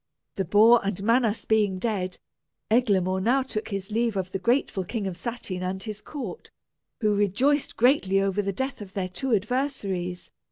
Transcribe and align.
The 0.33 0.45
boar 0.45 0.81
and 0.83 1.03
Manas 1.03 1.45
being 1.45 1.77
dead, 1.77 2.17
Eglamour 2.71 3.21
now 3.21 3.43
took 3.43 3.67
his 3.67 3.91
leave 3.91 4.17
of 4.17 4.31
the 4.31 4.39
grateful 4.39 4.83
King 4.83 5.05
of 5.05 5.15
Satyn 5.15 5.61
and 5.61 5.83
his 5.83 6.01
court, 6.01 6.49
who 7.01 7.13
rejoiced 7.13 7.77
greatly 7.77 8.19
over 8.19 8.41
the 8.41 8.51
death 8.51 8.81
of 8.81 8.93
their 8.93 9.09
two 9.09 9.31
adversaries. 9.35 10.31